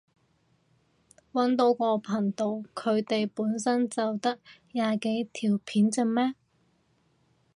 [1.31, 4.39] 搵到個頻道，佢哋本身就得
[4.71, 6.33] 廿幾條片咋咩？